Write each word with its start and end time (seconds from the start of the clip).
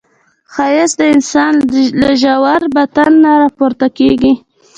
ښایست 0.53 0.95
د 0.99 1.01
انسان 1.15 1.53
له 2.01 2.09
ژور 2.21 2.61
باطن 2.75 3.11
نه 3.23 3.31
راپورته 3.43 3.87
کېږي 3.97 4.33